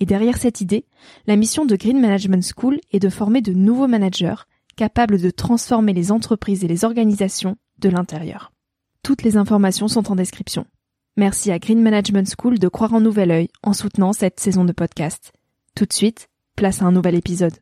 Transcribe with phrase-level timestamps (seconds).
[0.00, 0.86] et derrière cette idée,
[1.26, 5.92] la mission de Green Management School est de former de nouveaux managers capables de transformer
[5.92, 8.50] les entreprises et les organisations de l'intérieur.
[9.02, 10.66] Toutes les informations sont en description.
[11.18, 14.72] Merci à Green Management School de croire en nouvel œil en soutenant cette saison de
[14.72, 15.32] podcast.
[15.76, 17.54] Tout de suite, place à un nouvel épisode.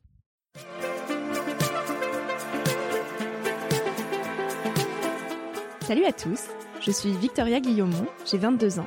[5.80, 6.48] Salut à tous,
[6.82, 8.86] je suis Victoria Guillaumont, j'ai 22 ans,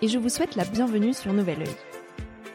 [0.00, 1.85] et je vous souhaite la bienvenue sur Nouvel Oeil.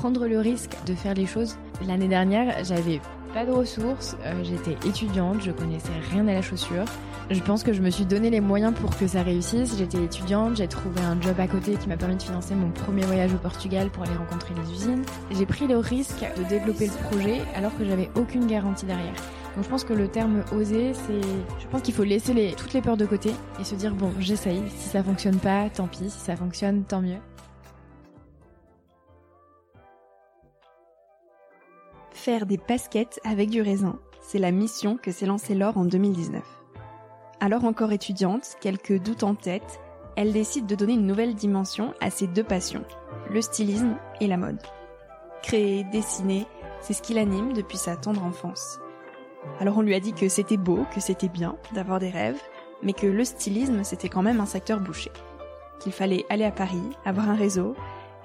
[0.00, 1.56] Prendre le risque de faire les choses.
[1.86, 3.02] L'année dernière, j'avais
[3.34, 6.86] pas de ressources, euh, j'étais étudiante, je connaissais rien à la chaussure.
[7.30, 9.76] Je pense que je me suis donné les moyens pour que ça réussisse.
[9.76, 13.02] J'étais étudiante, j'ai trouvé un job à côté qui m'a permis de financer mon premier
[13.02, 15.02] voyage au Portugal pour aller rencontrer les usines.
[15.32, 19.12] J'ai pris le risque de développer le projet alors que j'avais aucune garantie derrière.
[19.54, 21.20] Donc je pense que le terme oser, c'est,
[21.60, 24.62] je pense qu'il faut laisser toutes les peurs de côté et se dire bon, j'essaye.
[24.78, 26.08] Si ça fonctionne pas, tant pis.
[26.08, 27.18] Si ça fonctionne, tant mieux.
[32.22, 36.42] Faire des baskets avec du raisin, c'est la mission que s'est lancée Laure en 2019.
[37.40, 39.80] Alors encore étudiante, quelques doutes en tête,
[40.16, 42.84] elle décide de donner une nouvelle dimension à ses deux passions,
[43.30, 44.60] le stylisme et la mode.
[45.42, 46.46] Créer, dessiner,
[46.82, 48.78] c'est ce qui l'anime depuis sa tendre enfance.
[49.58, 52.42] Alors on lui a dit que c'était beau, que c'était bien d'avoir des rêves,
[52.82, 55.10] mais que le stylisme c'était quand même un secteur bouché.
[55.78, 57.74] Qu'il fallait aller à Paris, avoir un réseau,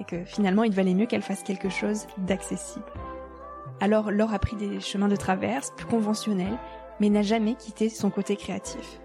[0.01, 2.83] et que finalement il valait mieux qu'elle fasse quelque chose d'accessible.
[3.81, 6.57] Alors Laure a pris des chemins de traverse plus conventionnels,
[6.99, 9.01] mais n'a jamais quitté son côté créatif.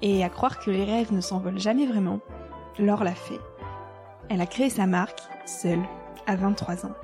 [0.00, 2.20] Et à croire que les rêves ne s'envolent jamais vraiment,
[2.78, 3.40] Laure l'a fait.
[4.28, 5.82] Elle a créé sa marque, seule,
[6.26, 6.94] à 23 ans.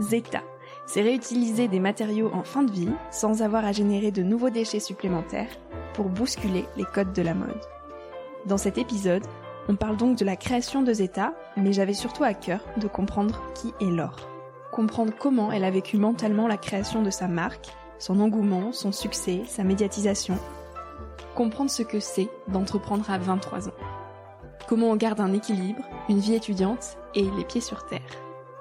[0.00, 0.42] Zeta,
[0.86, 4.80] c'est réutiliser des matériaux en fin de vie sans avoir à générer de nouveaux déchets
[4.80, 5.50] supplémentaires
[5.92, 7.60] pour bousculer les codes de la mode.
[8.46, 9.24] Dans cet épisode,
[9.68, 13.42] on parle donc de la création de Zeta, mais j'avais surtout à cœur de comprendre
[13.54, 14.33] qui est Laure
[14.74, 17.68] comprendre comment elle a vécu mentalement la création de sa marque,
[18.00, 20.36] son engouement, son succès, sa médiatisation.
[21.36, 23.74] Comprendre ce que c'est d'entreprendre à 23 ans.
[24.68, 28.00] Comment on garde un équilibre, une vie étudiante et les pieds sur terre.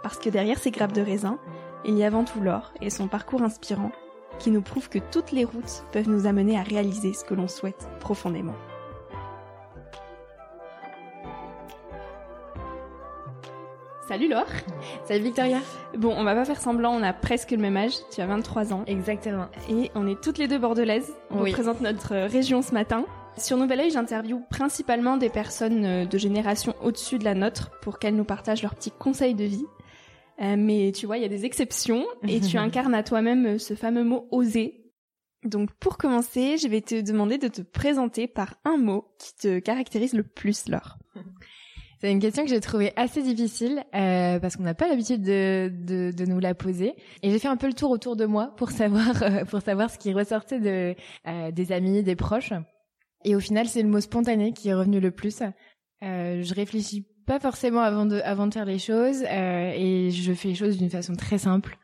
[0.03, 1.39] Parce que derrière ces grappes de raisin,
[1.83, 3.91] il y a avant tout l'or et son parcours inspirant
[4.37, 7.47] qui nous prouve que toutes les routes peuvent nous amener à réaliser ce que l'on
[7.47, 8.55] souhaite profondément.
[14.13, 14.45] Salut Laure
[15.07, 15.57] Salut Victoria
[15.97, 18.71] Bon, on va pas faire semblant, on a presque le même âge, tu as 23
[18.71, 18.83] ans.
[18.85, 19.47] Exactement.
[19.71, 23.07] Et on est toutes les deux bordelaises, on représente notre région ce matin.
[23.39, 27.97] Sur Nouvel Oeil, j'interviewe principalement des personnes euh, de génération au-dessus de la nôtre pour
[27.97, 29.65] qu'elles nous partagent leurs petits conseils de vie.
[30.43, 33.57] Euh, mais tu vois, il y a des exceptions et tu incarnes à toi-même euh,
[33.57, 34.91] ce fameux mot oser.
[35.43, 39.57] Donc pour commencer, je vais te demander de te présenter par un mot qui te
[39.57, 40.99] caractérise le plus, Laure.
[42.03, 45.71] C'est une question que j'ai trouvée assez difficile euh, parce qu'on n'a pas l'habitude de,
[45.73, 46.95] de, de, nous la poser.
[47.21, 49.89] Et j'ai fait un peu le tour autour de moi pour savoir euh, pour savoir
[49.89, 50.95] ce qui ressortait de
[51.27, 52.51] euh, des amis, des proches.
[53.23, 55.43] Et au final, c'est le mot spontané qui est revenu le plus.
[56.03, 60.33] Euh, je réfléchis pas forcément avant de avant de faire les choses euh, et je
[60.33, 61.77] fais les choses d'une façon très simple.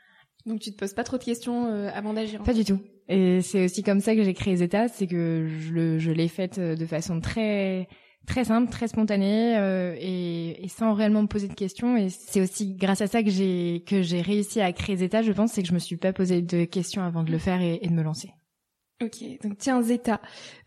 [0.45, 2.43] Donc tu te poses pas trop de questions avant d'agir.
[2.43, 2.81] Pas du tout.
[3.07, 6.59] Et c'est aussi comme ça que j'ai créé Zeta, c'est que je, je l'ai faite
[6.59, 7.87] de façon très
[8.25, 11.97] très simple, très spontané euh, et, et, sans réellement me poser de questions.
[11.97, 15.31] Et c'est aussi grâce à ça que j'ai que j'ai réussi à créer Zeta, je
[15.31, 17.79] pense, c'est que je me suis pas posé de questions avant de le faire et,
[17.79, 18.31] de me lancer.
[19.01, 20.19] Ok, donc tiens Zeta,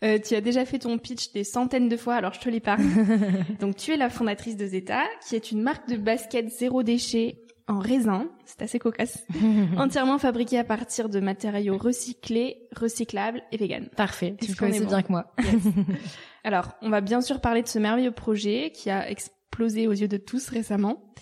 [0.03, 3.05] euh, tu as déjà fait ton pitch des centaines de fois, alors je te l'épargne.
[3.59, 7.43] donc tu es la fondatrice de Zeta, qui est une marque de basket zéro déchet
[7.67, 9.25] en raisin, c'est assez cocasse,
[9.77, 13.87] entièrement fabriquée à partir de matériaux recyclés, recyclables et vegan.
[13.95, 15.33] Parfait, tu connais aussi bien que moi.
[16.43, 20.07] Alors, on va bien sûr parler de ce merveilleux projet qui a explosé aux yeux
[20.07, 21.13] de tous récemment.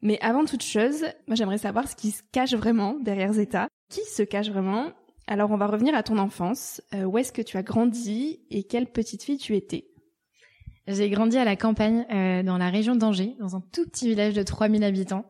[0.00, 3.68] Mais avant toute chose, moi j'aimerais savoir ce qui se cache vraiment derrière Zeta.
[3.88, 4.90] Qui se cache vraiment?
[5.26, 6.82] Alors on va revenir à ton enfance.
[6.94, 9.86] Euh, où est-ce que tu as grandi et quelle petite fille tu étais?
[10.88, 14.34] J'ai grandi à la campagne, euh, dans la région d'Angers, dans un tout petit village
[14.34, 15.26] de 3000 habitants,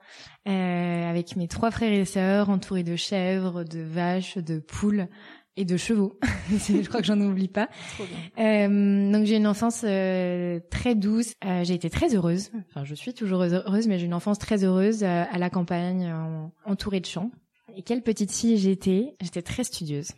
[0.49, 5.09] euh, avec mes trois frères et sœurs, entourés de chèvres, de vaches, de poules
[5.57, 6.19] et de chevaux.
[6.51, 7.69] je crois que j'en oublie pas.
[8.39, 11.35] Euh, donc j'ai une enfance euh, très douce.
[11.45, 12.51] Euh, j'ai été très heureuse.
[12.71, 16.13] Enfin, je suis toujours heureuse, mais j'ai une enfance très heureuse euh, à la campagne,
[16.65, 17.31] entourée de champs.
[17.77, 20.13] Et quelle petite fille j'étais J'étais très studieuse.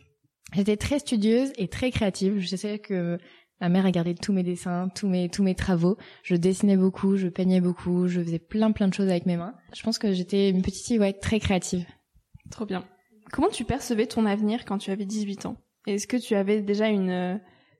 [0.53, 2.39] J'étais très studieuse et très créative.
[2.39, 3.17] Je sais que
[3.61, 5.97] ma mère a gardé tous mes dessins, tous mes tous mes travaux.
[6.23, 9.53] Je dessinais beaucoup, je peignais beaucoup, je faisais plein plein de choses avec mes mains.
[9.73, 11.85] Je pense que j'étais une petite fille ouais très créative.
[12.51, 12.85] Trop bien.
[13.35, 15.57] Comment tu percevais ton avenir quand tu avais 18 ans?
[15.87, 17.35] Est-ce que tu avais déjà une, euh,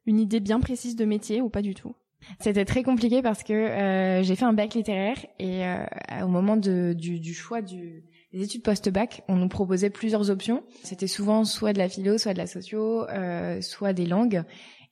[0.06, 1.96] une idée bien précise de métier ou pas du tout?
[2.42, 5.86] C'était très compliqué parce que euh, j'ai fait un bac littéraire et euh,
[6.24, 8.04] au moment de, du, du, choix du,
[8.34, 10.62] des études post-bac, on nous proposait plusieurs options.
[10.84, 14.44] C'était souvent soit de la philo, soit de la socio, euh, soit des langues,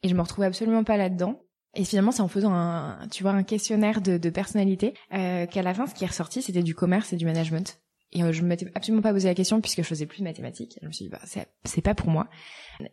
[0.02, 1.42] et je me retrouvais absolument pas là-dedans.
[1.76, 5.62] Et finalement, c'est en faisant un, tu vois, un questionnaire de, de personnalité euh, qu'à
[5.62, 7.83] la fin, ce qui est ressorti, c'était du commerce et du management.
[8.14, 10.78] Et euh, je m'étais absolument pas posé la question puisque je faisais plus de mathématiques.
[10.82, 11.20] Je me suis dit, bah,
[11.64, 12.28] c'est pas pour moi.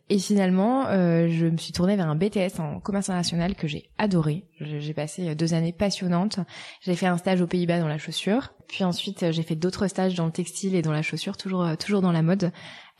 [0.09, 3.89] Et finalement, euh, je me suis tournée vers un BTS en commerce international que j'ai
[3.97, 4.45] adoré.
[4.59, 6.39] J'ai passé deux années passionnantes.
[6.81, 8.53] J'ai fait un stage aux Pays-Bas dans la chaussure.
[8.67, 12.01] Puis ensuite, j'ai fait d'autres stages dans le textile et dans la chaussure, toujours toujours
[12.01, 12.51] dans la mode,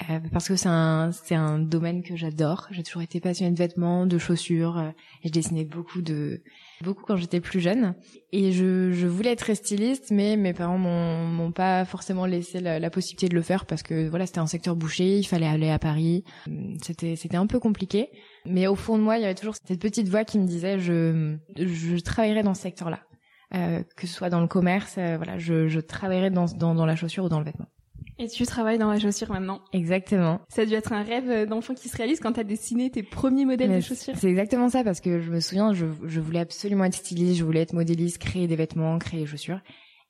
[0.10, 2.68] euh, parce que c'est un c'est un domaine que j'adore.
[2.72, 4.78] J'ai toujours été passionnée de vêtements, de chaussures.
[4.78, 4.90] Euh,
[5.24, 6.44] et je dessinais beaucoup de
[6.84, 7.96] beaucoup quand j'étais plus jeune.
[8.32, 12.90] Et je, je voulais être styliste, mais mes parents m'ont pas forcément laissé la, la,
[12.90, 15.80] possibilité de le faire parce que voilà, c'était un secteur bouché, il fallait aller à
[15.80, 16.24] Paris.
[16.82, 18.10] C'était c'était un peu compliqué.
[18.46, 20.80] Mais au fond de moi, il y avait toujours cette petite voix qui me disait
[20.80, 23.02] je je travaillerai dans ce secteur-là,
[23.56, 26.86] euh, que ce soit dans le commerce, euh, voilà, je, je travaillerai dans, dans dans
[26.86, 27.68] la chaussure ou dans le vêtement.
[28.22, 29.62] Et tu travailles dans la chaussure maintenant.
[29.74, 30.40] Exactement.
[30.48, 33.46] Ça a dû être un rêve d'enfant qui se réalise quand t'as dessiné tes premiers
[33.46, 34.14] modèles de chaussures.
[34.16, 37.44] C'est exactement ça parce que je me souviens, je, je voulais absolument être styliste, je
[37.44, 39.60] voulais être modéliste, créer des vêtements, créer des chaussures.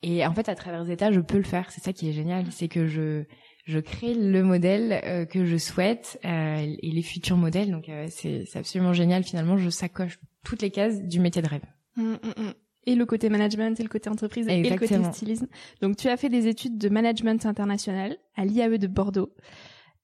[0.04, 1.72] Et en fait, à travers Zeta, je peux le faire.
[1.72, 3.24] C'est ça qui est génial, c'est que je
[3.66, 7.72] je crée le modèle euh, que je souhaite euh, et les futurs modèles.
[7.72, 9.24] Donc euh, c'est absolument génial.
[9.24, 11.66] Finalement, je sacoche toutes les cases du métier de rêve.
[11.98, 12.54] Hum, hum, hum
[12.86, 15.48] et le côté management et le côté entreprise et le côté stylisme.
[15.82, 19.34] Donc tu as fait des études de management international à l'IAE de Bordeaux.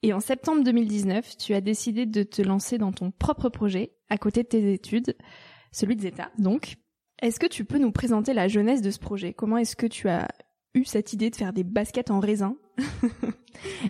[0.04, 4.18] Et en septembre 2019, tu as décidé de te lancer dans ton propre projet à
[4.18, 5.16] côté de tes études,
[5.72, 6.30] celui de Zeta.
[6.38, 6.76] Donc,
[7.22, 9.34] est-ce que tu peux nous présenter la jeunesse de ce projet?
[9.34, 10.28] Comment est-ce que tu as
[10.76, 12.56] eu cette idée de faire des baskets en raisin?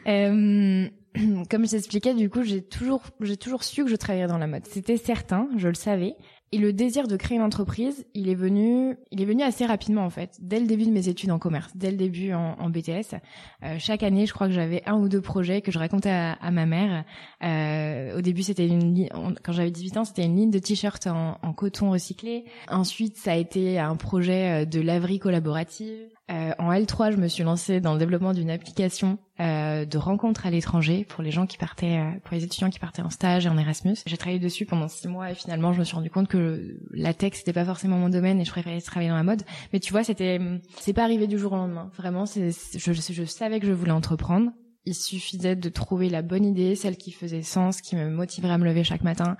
[0.08, 0.88] Euh,
[1.50, 4.48] Comme je t'expliquais, du coup, j'ai toujours, j'ai toujours su que je travaillerais dans la
[4.48, 4.65] mode.
[4.65, 6.15] C'était certain, je le savais.
[6.54, 10.06] Et le désir de créer une entreprise, il est venu, il est venu assez rapidement
[10.06, 13.16] en fait, dès le début de mes études en commerce, dès le début en, BTS.
[13.63, 16.34] Euh, chaque année, je crois que j'avais un ou deux projets que je racontais à,
[16.34, 17.04] à ma mère.
[17.44, 19.10] Euh, au début, c'était une,
[19.44, 22.46] quand j'avais 18 ans, c'était une ligne de t-shirts en, en, coton recyclé.
[22.70, 25.98] Ensuite, ça a été un projet euh, de laverie collaborative.
[26.32, 30.46] Euh, en L3, je me suis lancée dans le développement d'une application euh, de rencontres
[30.46, 33.46] à l'étranger pour les gens qui partaient, euh, pour les étudiants qui partaient en stage
[33.46, 33.98] et en Erasmus.
[34.06, 37.13] J'ai travaillé dessus pendant six mois et finalement, je me suis rendu compte que la
[37.13, 39.44] tech c'était pas forcément mon domaine et je préférais travailler dans la mode.
[39.74, 40.39] Mais tu vois, c'était,
[40.79, 41.91] c'est pas arrivé du jour au lendemain.
[41.96, 44.51] Vraiment, c'est, je, je savais que je voulais entreprendre.
[44.86, 48.58] Il suffisait de trouver la bonne idée, celle qui faisait sens, qui me motiverait à
[48.58, 49.36] me lever chaque matin.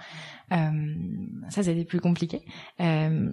[0.52, 0.96] Euh,
[1.50, 2.42] ça, c'était plus compliqué.
[2.82, 3.32] Euh,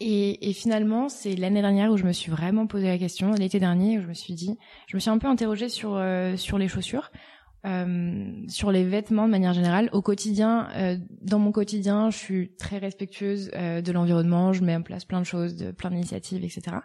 [0.00, 3.58] et, et, finalement, c'est l'année dernière où je me suis vraiment posé la question, l'été
[3.58, 6.58] dernier, où je me suis dit, je me suis un peu interrogée sur euh, sur
[6.58, 7.10] les chaussures.
[7.66, 9.88] euh, sur les vêtements de manière générale.
[9.92, 14.52] Au quotidien, euh, dans mon quotidien, je suis très respectueuse euh, de l'environnement.
[14.52, 16.76] Je mets en place plein de choses, plein d'initiatives, etc.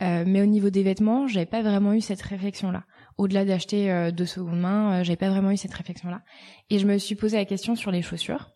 [0.00, 2.84] mais au niveau des vêtements, j'avais pas vraiment eu cette réflexion-là.
[3.18, 6.22] Au-delà d'acheter de seconde main, j'avais pas vraiment eu cette réflexion-là.
[6.70, 8.50] Et je me suis posé la question sur les chaussures.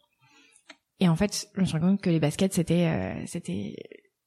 [1.00, 3.76] Et en fait, je me suis rendu compte que les baskets, c'était, c'était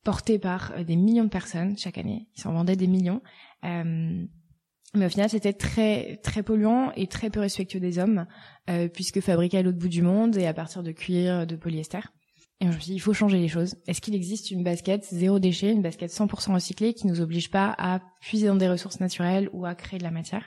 [0.03, 2.27] porté par des millions de personnes chaque année.
[2.35, 3.21] Ils s'en vendaient des millions.
[4.97, 8.25] Mais au final, c'était très très polluant et très peu respectueux des hommes,
[8.69, 11.99] euh, puisque fabriqué à l'autre bout du monde et à partir de cuir, de polyester.
[12.59, 13.75] Et je me suis dit, il faut changer les choses.
[13.85, 17.75] Est-ce qu'il existe une basket zéro déchet, une basket 100% recyclée qui nous oblige pas
[17.77, 20.45] à puiser dans des ressources naturelles ou à créer de la matière?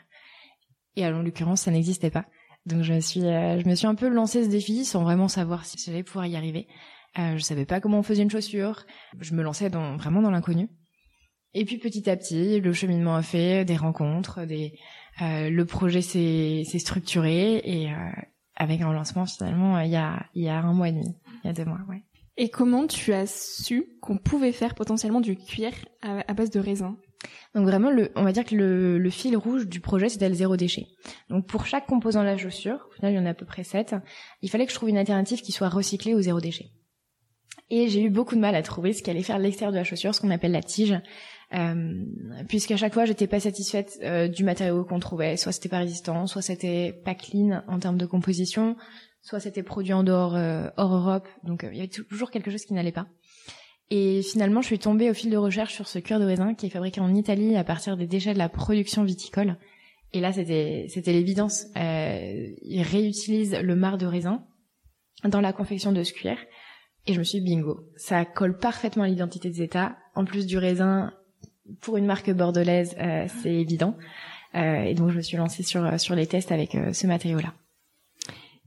[0.97, 2.27] Et en l'occurrence, ça n'existait pas.
[2.67, 5.29] Donc je me suis, euh, je me suis un peu lancé ce défi sans vraiment
[5.29, 6.69] savoir si j'allais pouvoir y arriver.
[7.19, 8.85] Euh, je savais pas comment on faisait une chaussure.
[9.19, 10.69] Je me lançais dans, vraiment dans l'inconnu.
[11.55, 14.79] Et puis petit à petit, le cheminement a fait des rencontres, des,
[15.21, 17.97] euh, le projet s'est structuré et euh,
[18.55, 21.49] avec un lancement finalement il y a il y a un mois et demi, il
[21.49, 22.05] y a deux mois, ouais.
[22.37, 26.97] Et comment tu as su qu'on pouvait faire potentiellement du cuir à, base de raisin?
[27.55, 30.35] Donc vraiment, le, on va dire que le, le fil rouge du projet, c'était le
[30.35, 30.87] zéro déchet.
[31.29, 33.47] Donc pour chaque composant de la chaussure, au final il y en a à peu
[33.47, 33.95] près sept,
[34.43, 36.71] il fallait que je trouve une alternative qui soit recyclée au zéro déchet.
[37.69, 39.85] Et j'ai eu beaucoup de mal à trouver ce qui allait faire l'extérieur de la
[39.85, 40.99] chaussure, ce qu'on appelle la tige.
[41.53, 42.05] Euh,
[42.47, 46.29] puisqu'à chaque fois j'étais pas satisfaite euh, du matériau qu'on trouvait, soit c'était pas résistant,
[46.29, 48.77] soit c'était pas clean en termes de composition,
[49.21, 52.65] soit c'était produit en dehors euh, hors Europe, donc il y avait toujours quelque chose
[52.65, 53.09] qui n'allait pas.
[53.91, 56.67] Et finalement, je suis tombée au fil de recherche sur ce cuir de raisin qui
[56.67, 59.57] est fabriqué en Italie à partir des déchets de la production viticole.
[60.13, 61.67] Et là, c'était l'évidence.
[61.77, 64.45] Euh, ils réutilisent le marc de raisin
[65.25, 66.37] dans la confection de ce cuir.
[67.07, 69.97] Et je me suis dit, bingo, ça colle parfaitement à l'identité des États.
[70.15, 71.13] En plus du raisin,
[71.81, 73.97] pour une marque bordelaise, euh, c'est évident.
[74.55, 77.55] Euh, et donc je me suis lancée sur sur les tests avec euh, ce matériau-là.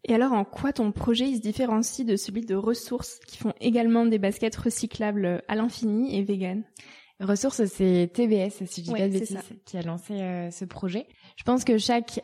[0.05, 4.05] Et alors, en quoi ton projet se différencie de celui de ressources qui font également
[4.05, 6.63] des baskets recyclables à l'infini et vegan
[7.23, 11.07] Ressources, c'est TBS, si je dis pas de bêtises, qui a lancé ce projet.
[11.35, 12.19] Je pense que chaque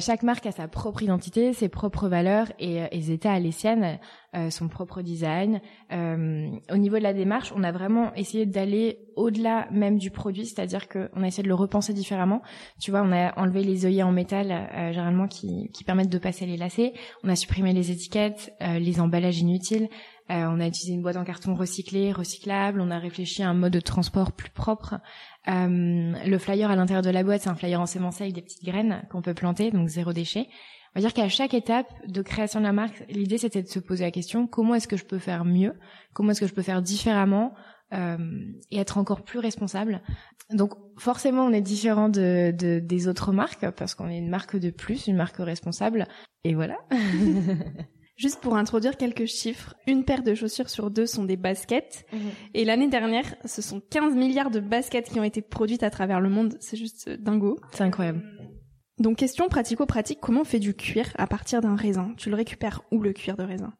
[0.00, 3.98] chaque marque a sa propre identité, ses propres valeurs et, et Zeta a les siennes.
[4.36, 5.60] Euh, son propre design.
[5.92, 10.44] Euh, au niveau de la démarche, on a vraiment essayé d'aller au-delà même du produit,
[10.44, 12.42] c'est-à-dire qu'on a essayé de le repenser différemment.
[12.80, 16.18] Tu vois, on a enlevé les œillets en métal, euh, généralement qui, qui permettent de
[16.18, 16.94] passer les lacets.
[17.22, 19.88] On a supprimé les étiquettes, les emballages inutiles.
[20.28, 22.80] On a utilisé une boîte en carton recyclée, recyclable.
[22.80, 24.96] On a réfléchi à un mode de transport plus propre.
[25.46, 29.06] le flyer à l'intérieur de la boîte, c'est un flyer en avec des petites graines
[29.10, 30.48] qu'on peut planter, donc zéro déchet.
[30.94, 33.80] On va dire qu'à chaque étape de création de la marque, l'idée c'était de se
[33.80, 35.74] poser la question comment est-ce que je peux faire mieux,
[36.12, 37.52] comment est-ce que je peux faire différemment
[37.92, 38.16] euh,
[38.70, 40.02] et être encore plus responsable?
[40.50, 44.56] Donc forcément on est différent de, de des autres marques parce qu'on est une marque
[44.56, 46.06] de plus, une marque responsable
[46.44, 46.78] et voilà.
[48.16, 52.06] Juste pour introduire quelques chiffres, une paire de chaussures sur deux sont des baskets.
[52.12, 52.20] Mhm.
[52.54, 56.20] Et l'année dernière, ce sont 15 milliards de baskets qui ont été produites à travers
[56.20, 56.56] le monde.
[56.60, 57.58] C'est juste dingo.
[57.72, 58.22] C'est incroyable.
[58.98, 62.14] Donc question pratico-pratique, comment on fait du cuir à partir d'un raisin?
[62.16, 63.72] Tu le récupères où le cuir de raisin?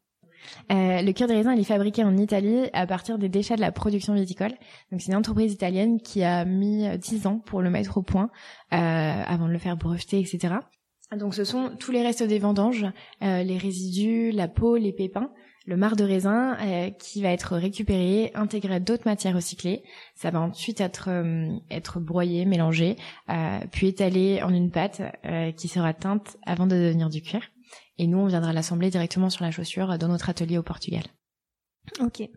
[0.72, 3.60] Euh, le cuir de raisin, il est fabriqué en Italie à partir des déchets de
[3.60, 4.52] la production viticole.
[4.90, 8.30] Donc c'est une entreprise italienne qui a mis 10 ans pour le mettre au point,
[8.72, 10.56] euh, avant de le faire breveter, etc.
[11.16, 12.86] Donc ce sont tous les restes des vendanges,
[13.22, 15.30] euh, les résidus, la peau, les pépins
[15.66, 19.82] le marc de raisin euh, qui va être récupéré, intégré à d'autres matières recyclées.
[20.14, 22.96] Ça va ensuite être euh, être broyé, mélangé,
[23.30, 25.02] euh, puis étalé en une pâte
[25.56, 27.42] qui sera teinte avant de devenir du cuir.
[27.98, 31.02] Et nous, on viendra l'assembler directement sur la chaussure dans notre atelier au Portugal.
[32.00, 32.28] Ok.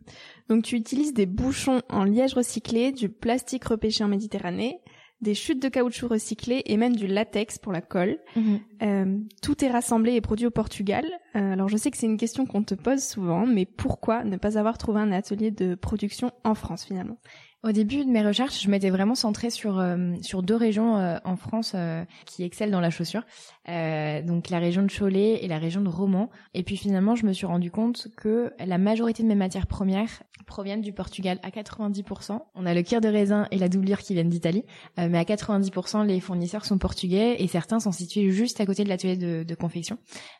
[0.49, 4.79] Donc tu utilises des bouchons en liège recyclé, du plastique repêché en Méditerranée,
[5.21, 8.19] des chutes de caoutchouc recyclées et même du latex pour la colle.
[8.35, 8.59] Mhm.
[8.83, 11.05] Euh, tout est rassemblé et produit au Portugal.
[11.35, 14.37] Euh, alors je sais que c'est une question qu'on te pose souvent, mais pourquoi ne
[14.37, 17.17] pas avoir trouvé un atelier de production en France finalement?
[17.67, 21.17] Au début de mes recherches, je m'étais vraiment centrée sur euh, sur deux régions euh,
[21.25, 23.23] en France euh, qui excellent dans la chaussure,
[23.67, 26.29] donc la région de Cholet et la région de Romans.
[26.53, 30.23] Et puis finalement, je me suis rendu compte que la majorité de mes matières premières
[30.45, 32.39] proviennent du Portugal à 90%.
[32.55, 34.63] On a le cuir de raisin et la doublure qui viennent d'Italie,
[34.97, 38.89] mais à 90% les fournisseurs sont portugais et certains sont situés juste à côté de
[38.89, 39.97] l'atelier de, de, confection.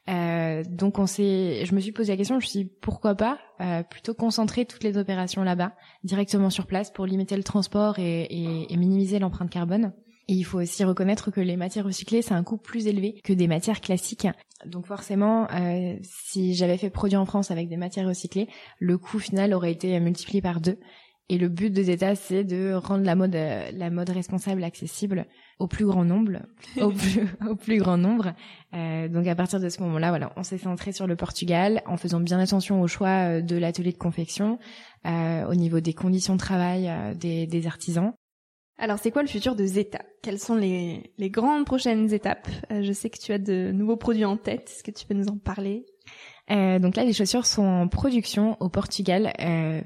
[0.08, 3.40] donc on s'est, je me suis posé la question, je me suis dit pourquoi pas
[3.90, 5.74] plutôt concentrer toutes les opérations là-bas
[6.04, 9.94] directement sur place pour limiter le transport et, et, minimiser l'empreinte carbone.
[10.30, 13.32] Et il faut aussi reconnaître que les matières recyclées, c'est un coût plus élevé que
[13.32, 14.28] des matières classiques.
[14.66, 18.50] Donc forcément, euh, si j'avais fait produit en France avec des matières recyclées,
[18.80, 20.80] le coût final aurait été multiplié par deux.
[21.30, 25.26] Et le but de Zeta, c'est de rendre la mode, la mode responsable accessible.
[25.60, 26.40] au plus grand nombre,
[26.82, 28.34] au plus, au plus grand nombre.
[28.74, 31.98] Euh, donc à partir de ce moment-là, voilà, on s'est centré sur le Portugal en
[31.98, 34.60] faisant bien attention au choix de l'atelier de confection,
[35.06, 38.14] au niveau des conditions de travail des, des artisans.
[38.80, 40.00] Alors, c'est quoi le futur de Zeta?
[40.22, 42.48] Quelles sont les, les, grandes prochaines étapes?
[42.70, 44.70] Je sais que tu as de nouveaux produits en tête.
[44.70, 45.86] Est-ce que tu peux nous en parler?
[46.52, 49.34] Euh, Donc là, les chaussures sont en production au Portugal.
[49.40, 49.82] Euh,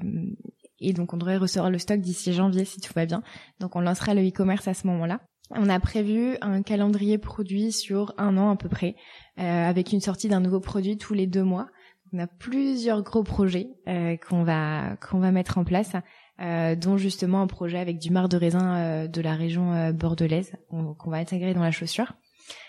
[0.82, 3.22] et donc, on devrait recevoir le stock d'ici janvier si tout va bien.
[3.60, 5.20] Donc, on lancera le e-commerce à ce moment-là.
[5.50, 8.96] On a prévu un calendrier produit sur un an à peu près,
[9.38, 11.68] euh, avec une sortie d'un nouveau produit tous les deux mois.
[12.12, 15.92] On a plusieurs gros projets euh, qu'on va qu'on va mettre en place,
[16.40, 19.92] euh, dont justement un projet avec du marc de raisin euh, de la région euh,
[19.92, 22.14] bordelaise qu'on va intégrer dans la chaussure.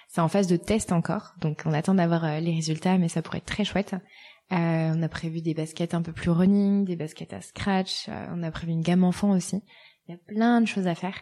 [0.10, 3.22] C'est en phase de test encore, donc on attend d'avoir euh, les résultats, mais ça
[3.22, 3.96] pourrait être très chouette.
[4.56, 8.10] On a prévu des baskets un peu plus running, des baskets à scratch.
[8.32, 9.62] on a prévu une gamme enfant aussi.
[10.08, 11.16] Il y a plein de choses à faire.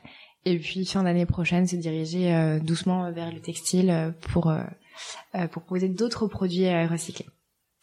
[0.45, 4.51] Et puis fin d'année prochaine, se diriger doucement vers le textile pour
[5.31, 7.27] pour proposer d'autres produits recyclés.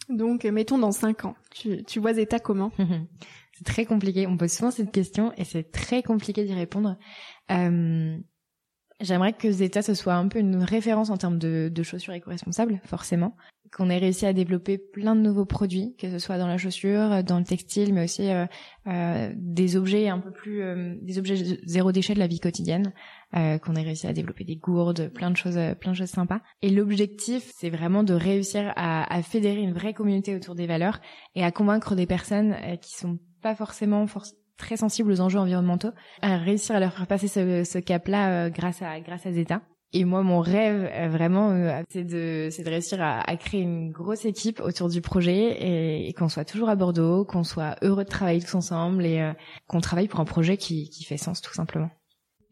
[0.09, 2.73] Donc, mettons dans cinq ans, tu, tu vois Zeta comment
[3.59, 4.27] C'est très compliqué.
[4.29, 6.97] On pose souvent cette question et c'est très compliqué d'y répondre.
[7.51, 8.17] Euh,
[9.01, 12.81] J'aimerais que Zeta ce soit un peu une référence en termes de, de chaussures éco-responsables,
[12.85, 13.37] forcément.
[13.71, 17.23] Qu'on ait réussi à développer plein de nouveaux produits, que ce soit dans la chaussure,
[17.23, 18.47] dans le textile, mais aussi euh,
[18.87, 21.37] euh, des objets un peu plus, euh, des objets
[21.67, 22.93] zéro déchet de la vie quotidienne.
[23.37, 26.41] Euh, qu'on ait réussi à développer des gourdes, plein de choses, plein de choses sympas.
[26.63, 30.99] Et l'objectif, c'est vraiment de réussir à, à, fédérer une vraie communauté autour des valeurs
[31.35, 34.07] et à convaincre des personnes euh, qui sont pas forcément
[34.59, 38.51] très sensibles aux enjeux environnementaux, à réussir à leur faire passer ce, ce cap-là euh,
[38.51, 39.63] grâce à grâce à Zeta.
[39.95, 43.63] Et moi, mon rêve, euh, vraiment, euh, c'est de, c'est de réussir à, à, créer
[43.63, 47.77] une grosse équipe autour du projet et, et qu'on soit toujours à Bordeaux, qu'on soit
[47.81, 49.33] heureux de travailler tous ensemble et
[49.67, 51.89] qu'on travaille pour un projet qui, qui fait sens, tout simplement.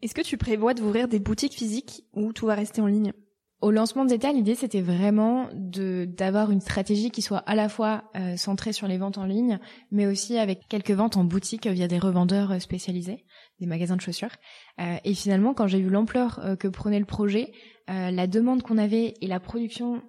[0.01, 3.13] Est-ce que tu prévois d'ouvrir des boutiques physiques ou tout va rester en ligne?
[3.59, 7.69] Au lancement de Zeta, l'idée c'était vraiment de d'avoir une stratégie qui soit à la
[7.69, 9.57] fois euh, centrée sur les ventes en ligne,
[9.89, 13.25] mais aussi avec quelques ventes en boutique via des revendeurs euh, spécialisés,
[13.59, 14.35] des magasins de chaussures.
[14.79, 17.51] Euh, et finalement, quand j'ai vu l'ampleur que prenait le projet,
[17.87, 20.01] la demande qu'on avait et la production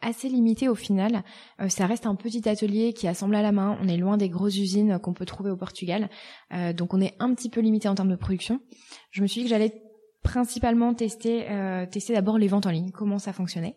[0.00, 1.22] assez limitée au final,
[1.68, 3.78] ça reste un petit atelier qui assemble à la main.
[3.80, 6.10] On est loin des grosses usines qu'on peut trouver au Portugal,
[6.74, 8.60] donc on est un petit peu limité en termes de production.
[9.12, 9.82] Je me suis dit que j'allais
[10.22, 13.76] principalement tester, euh, tester d'abord les ventes en ligne, comment ça fonctionnait.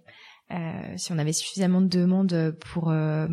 [0.52, 3.28] Euh, si on avait suffisamment de demandes pour euh,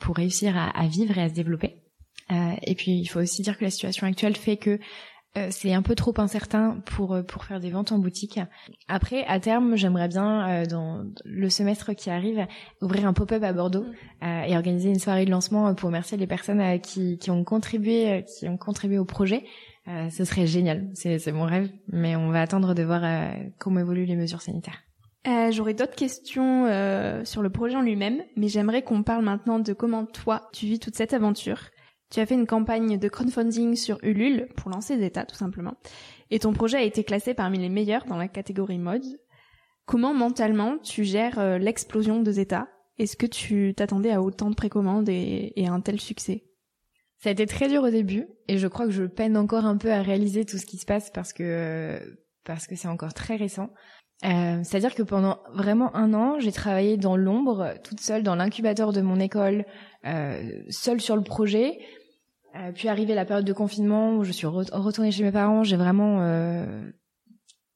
[0.00, 1.82] pour réussir à, à, vivre et à se développer.
[2.30, 4.78] Euh, et puis il faut aussi dire que la situation actuelle fait que
[5.38, 8.38] euh, c'est un peu trop incertain pour pour faire des ventes en boutique.
[8.86, 12.46] Après, à terme, j'aimerais bien dans le semestre qui arrive
[12.82, 13.86] ouvrir un pop-up à Bordeaux
[14.20, 18.46] et organiser une soirée de lancement pour remercier les personnes qui qui ont contribué qui
[18.46, 19.44] ont contribué au projet
[19.88, 23.80] euh, ce serait génial, c'est mon rêve, mais on va attendre de voir euh, comment
[23.80, 24.82] évoluent les mesures sanitaires.
[25.26, 29.58] Euh, J'aurais d'autres questions euh, sur le projet en lui-même, mais j'aimerais qu'on parle maintenant
[29.58, 31.60] de comment toi tu vis toute cette aventure.
[32.10, 35.74] Tu as fait une campagne de crowdfunding sur Ulule pour lancer Zeta tout simplement,
[36.30, 39.04] et ton projet a été classé parmi les meilleurs dans la catégorie mode.
[39.86, 42.68] Comment mentalement tu gères l'explosion de Zeta?
[42.98, 46.44] Est-ce que tu t'attendais à autant de précommandes et, et à un tel succès?
[47.18, 49.76] Ça a été très dur au début et je crois que je peine encore un
[49.76, 52.00] peu à réaliser tout ce qui se passe parce que
[52.44, 53.70] parce que c'est encore très récent.
[54.24, 58.92] Euh, C'est-à-dire que pendant vraiment un an, j'ai travaillé dans l'ombre, toute seule dans l'incubateur
[58.92, 59.64] de mon école,
[60.06, 61.78] euh, seule sur le projet.
[62.56, 65.76] Euh, puis arrivé la période de confinement où je suis retournée chez mes parents, j'ai
[65.76, 66.18] vraiment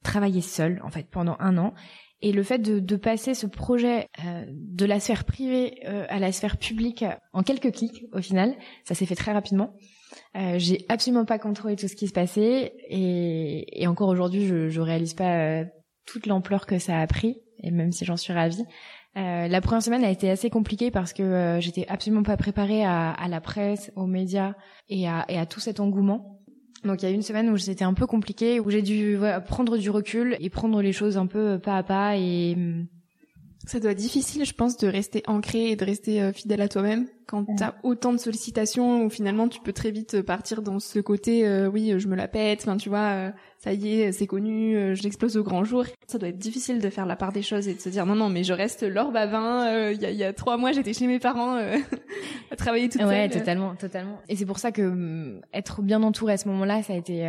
[0.02, 1.74] travaillé seule en fait pendant un an.
[2.22, 6.20] Et le fait de, de passer ce projet euh, de la sphère privée euh, à
[6.20, 8.54] la sphère publique en quelques clics, au final,
[8.84, 9.74] ça s'est fait très rapidement.
[10.36, 14.68] Euh, j'ai absolument pas contrôlé tout ce qui se passait et, et encore aujourd'hui, je,
[14.68, 15.64] je réalise pas euh,
[16.06, 17.40] toute l'ampleur que ça a pris.
[17.64, 18.64] Et même si j'en suis ravie,
[19.16, 23.10] euh, la première semaine a été assez compliquée parce que j'étais absolument pas préparée à,
[23.10, 24.54] à, la presse, aux médias
[24.88, 26.41] et à, et à tout cet engouement.
[26.84, 29.78] Donc il y a une semaine où c'était un peu compliqué, où j'ai dû prendre
[29.78, 32.86] du recul et prendre les choses un peu pas à pas et hum,
[33.66, 36.68] ça doit être difficile, je pense, de rester ancré et de rester euh, fidèle à
[36.68, 40.80] toi-même quand tu t'as autant de sollicitations où finalement tu peux très vite partir dans
[40.80, 43.30] ce côté euh, oui je me la pète, enfin tu vois euh,
[43.62, 45.84] ça y est, c'est connu, euh, je l'explose au grand jour.
[46.08, 48.16] Ça doit être difficile de faire la part des choses et de se dire non,
[48.16, 49.68] non, mais je reste l'orbe à vin.
[49.68, 51.76] Euh, il y, a, y, a, trois mois, j'étais chez mes parents euh,
[52.50, 53.16] à travailler toute ouais, seule.
[53.16, 54.18] Ouais, totalement, totalement.
[54.28, 57.24] Et c'est pour ça que hum, être bien entourée à ce moment-là, ça a été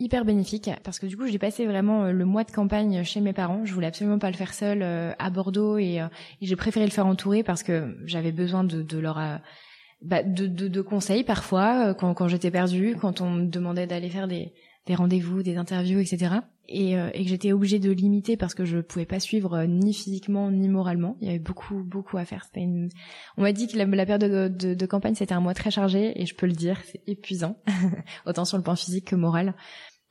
[0.00, 3.32] hyper bénéfique parce que du coup, j'ai passé vraiment le mois de campagne chez mes
[3.32, 3.60] parents.
[3.64, 6.06] Je voulais absolument pas le faire seule à Bordeaux et, et
[6.40, 9.20] j'ai préféré le faire entouré parce que j'avais besoin de, de leur
[10.02, 14.10] bah, de, de, de, conseils parfois quand, quand j'étais perdue, quand on me demandait d'aller
[14.10, 14.52] faire des
[14.86, 16.36] des rendez-vous, des interviews, etc.
[16.68, 19.66] Et, euh, et que j'étais obligée de limiter parce que je pouvais pas suivre euh,
[19.66, 21.16] ni physiquement ni moralement.
[21.20, 22.46] Il y avait beaucoup beaucoup à faire.
[22.56, 22.88] Une...
[23.36, 25.70] On m'a dit que la, la période de, de, de campagne c'était un mois très
[25.70, 27.56] chargé et je peux le dire, c'est épuisant,
[28.26, 29.54] autant sur le plan physique que moral.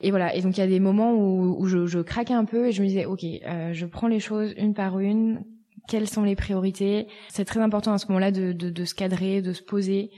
[0.00, 0.34] Et voilà.
[0.34, 2.72] Et donc il y a des moments où, où je, je craquais un peu et
[2.72, 5.44] je me disais ok, euh, je prends les choses une par une.
[5.88, 9.42] Quelles sont les priorités C'est très important à ce moment-là de, de, de se cadrer,
[9.42, 10.10] de se poser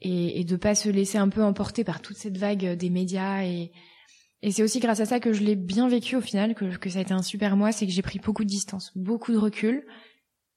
[0.00, 3.44] et, et de pas se laisser un peu emporter par toute cette vague des médias
[3.44, 3.72] et
[4.42, 6.90] et c'est aussi grâce à ça que je l'ai bien vécu au final, que, que
[6.90, 9.38] ça a été un super mois, c'est que j'ai pris beaucoup de distance, beaucoup de
[9.38, 9.84] recul.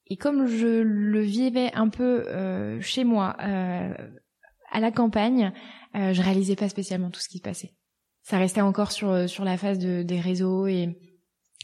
[0.07, 3.93] Et comme je le vivais un peu euh, chez moi, euh,
[4.71, 5.53] à la campagne,
[5.95, 7.73] euh, je réalisais pas spécialement tout ce qui se passait.
[8.21, 10.99] Ça restait encore sur sur la phase de, des réseaux et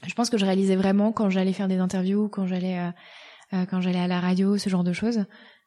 [0.07, 2.91] je pense que je réalisais vraiment quand j'allais faire des interviews, quand j'allais euh,
[3.53, 5.25] euh, quand j'allais à la radio, ce genre de choses,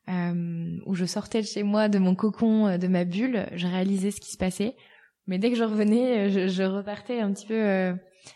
[0.08, 4.10] euh, où je sortais de chez moi, de mon cocon, de ma bulle, je réalisais
[4.10, 4.74] ce qui se passait.
[5.26, 7.94] Mais dès que je revenais, je, je repartais un petit peu euh,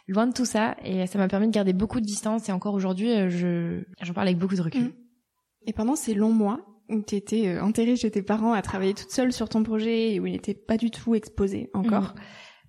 [0.09, 2.75] loin de tout ça et ça m'a permis de garder beaucoup de distance et encore
[2.75, 4.85] aujourd'hui, je j'en parle avec beaucoup de recul.
[4.85, 4.93] Mmh.
[5.67, 8.95] Et pendant ces longs mois où tu étais euh, enterrée chez tes parents à travailler
[8.95, 12.21] toute seule sur ton projet et où il n'était pas du tout exposé encore, mmh.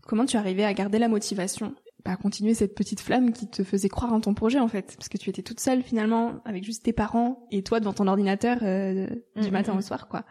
[0.03, 3.89] comment tu arrivais à garder la motivation à continuer cette petite flamme qui te faisait
[3.89, 6.83] croire en ton projet en fait parce que tu étais toute seule finalement avec juste
[6.83, 10.25] tes parents et toi devant ton ordinateur euh, du mmh, matin au soir quoi.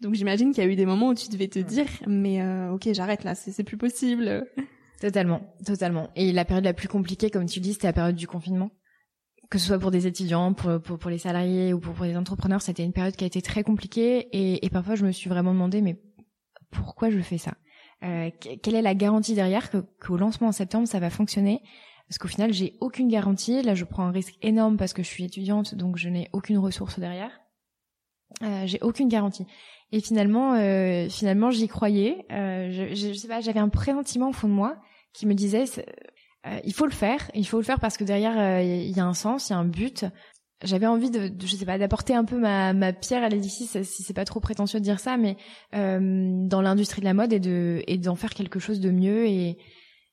[0.00, 2.72] Donc j'imagine qu'il y a eu des moments où tu devais te dire mais euh,
[2.72, 4.46] ok j'arrête là c'est plus possible.
[5.00, 6.08] Totalement, totalement.
[6.16, 8.70] Et la période la plus compliquée comme tu dis c'était la période du confinement.
[9.50, 12.18] Que ce soit pour des étudiants, pour, pour, pour les salariés ou pour, pour les
[12.18, 15.30] entrepreneurs, c'était une période qui a été très compliquée et, et parfois je me suis
[15.30, 16.00] vraiment demandé mais
[16.70, 17.54] pourquoi je fais ça?
[18.04, 18.30] Euh,
[18.62, 21.62] Quelle est la garantie derrière que qu'au lancement en septembre ça va fonctionner?
[22.08, 23.62] Parce qu'au final j'ai aucune garantie.
[23.62, 26.58] Là je prends un risque énorme parce que je suis étudiante donc je n'ai aucune
[26.58, 27.40] ressource derrière.
[28.42, 29.46] Euh, j'ai aucune garantie.
[29.90, 32.26] Et finalement, euh, finalement, j'y croyais.
[32.30, 34.76] Euh, je, je, sais pas, j'avais un présentiment au fond de moi
[35.14, 35.64] qui me disait
[36.46, 39.04] euh, il faut le faire, il faut le faire parce que derrière il y a
[39.04, 40.04] un sens, il y a un but.
[40.64, 43.80] J'avais envie de, de, je sais pas, d'apporter un peu ma, ma pierre à l'édifice,
[43.82, 45.36] si c'est pas trop prétentieux de dire ça, mais
[45.74, 49.26] euh, dans l'industrie de la mode et de et d'en faire quelque chose de mieux
[49.26, 49.58] et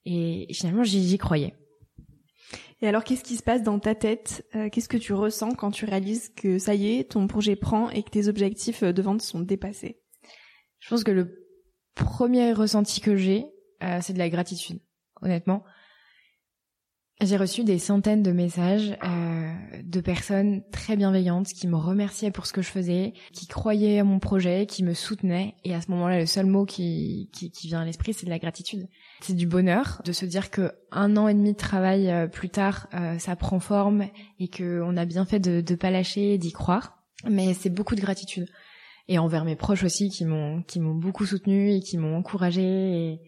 [0.06, 1.56] et, finalement j'y croyais.
[2.82, 5.72] Et alors, qu'est-ce qui se passe dans ta tête euh, Qu'est-ce que tu ressens quand
[5.72, 9.22] tu réalises que ça y est, ton projet prend et que tes objectifs de vente
[9.22, 10.02] sont dépassés?
[10.80, 11.48] Je pense que le
[11.96, 13.46] premier ressenti que j'ai,
[13.82, 14.80] euh, c'est de la gratitude,
[15.22, 15.64] honnêtement.
[17.26, 19.52] J'ai reçu des centaines de messages euh,
[19.84, 24.04] de personnes très bienveillantes qui me remerciaient pour ce que je faisais, qui croyaient à
[24.04, 25.56] mon projet, qui me soutenaient.
[25.64, 28.30] Et à ce moment-là, le seul mot qui, qui, qui vient à l'esprit, c'est de
[28.30, 28.88] la gratitude.
[29.22, 32.50] C'est du bonheur de se dire que un an et demi de travail euh, plus
[32.50, 34.06] tard, euh, ça prend forme
[34.40, 37.00] et que on a bien fait de ne pas lâcher, d'y croire.
[37.28, 38.48] Mais c'est beaucoup de gratitude.
[39.08, 42.62] Et envers mes proches aussi, qui m'ont qui m'ont beaucoup soutenu et qui m'ont encouragé.
[42.62, 43.22] Et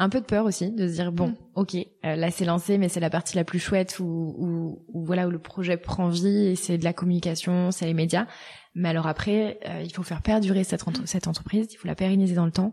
[0.00, 1.36] un peu de peur aussi de se dire bon mm.
[1.54, 5.04] ok euh, là c'est lancé mais c'est la partie la plus chouette où, où, où,
[5.04, 8.26] voilà où le projet prend vie et c'est de la communication c'est les médias.
[8.74, 11.94] Mais alors après euh, il faut faire perdurer cette, entre cette entreprise il faut la
[11.94, 12.72] pérenniser dans le temps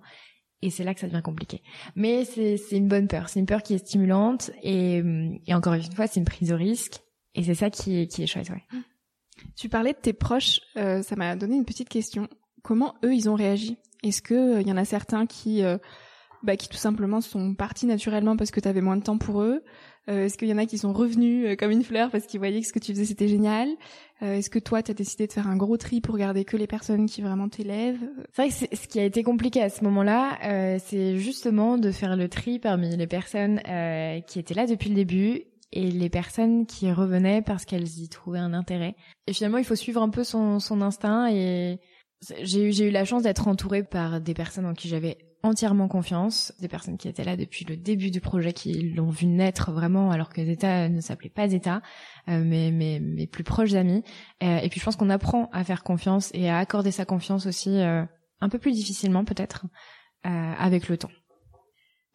[0.62, 1.62] et c'est là que ça devient compliqué.
[1.96, 5.04] Mais c'est c'est une bonne peur c'est une peur qui est stimulante et,
[5.46, 7.02] et encore une fois c'est une prise de risque
[7.36, 8.64] et c'est ça qui est qui est chouette ouais.
[8.72, 8.82] Mm.
[9.58, 12.30] tu parlais de tes proches euh, ça m'a donné une petite question.
[12.64, 13.78] Comment eux ils ont réagi?
[14.04, 15.62] Est-ce que il y en a certains qui
[16.44, 19.42] bah, qui tout simplement sont partis naturellement parce que tu avais moins de temps pour
[19.42, 19.64] eux.
[20.10, 22.40] Euh, Est-ce qu'il y en a qui sont revenus euh, comme une fleur parce qu'ils
[22.40, 23.70] voyaient que ce que tu faisais c'était génial?
[24.22, 26.56] Euh, Est-ce que toi tu as décidé de faire un gros tri pour garder que
[26.56, 28.08] les personnes qui vraiment t'élèvent?
[28.32, 31.92] C'est vrai que ce qui a été compliqué à ce moment-là, euh, c'est justement de
[31.92, 36.10] faire le tri parmi les personnes euh, qui étaient là depuis le début et les
[36.10, 38.96] personnes qui revenaient parce qu'elles y trouvaient un intérêt.
[39.28, 41.80] Et finalement, il faut suivre un peu son, son instinct et
[42.42, 46.54] j'ai eu, eu la chance d'être entourée par des personnes en qui j'avais entièrement confiance,
[46.60, 50.12] des personnes qui étaient là depuis le début du projet, qui l'ont vu naître vraiment
[50.12, 51.82] alors que Zeta ne s'appelait pas Zeta,
[52.30, 54.04] euh, mais mes, mes plus proches amis.
[54.44, 57.46] Euh, et puis je pense qu'on apprend à faire confiance et à accorder sa confiance
[57.48, 58.04] aussi euh,
[58.42, 59.66] un peu plus difficilement peut-être
[60.24, 61.12] avec le temps.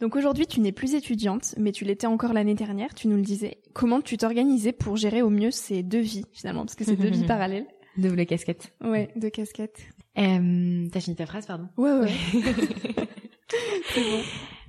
[0.01, 3.23] Donc aujourd'hui, tu n'es plus étudiante, mais tu l'étais encore l'année dernière, tu nous le
[3.23, 3.63] disais.
[3.73, 7.09] Comment tu t'organisais pour gérer au mieux ces deux vies, finalement, parce que c'est deux
[7.09, 7.67] vies parallèles?
[7.97, 8.75] Double casquette.
[8.83, 9.81] Ouais, deux casquettes.
[10.19, 12.11] Euh, T'as fini ta phrase, pardon Ouais, ouais.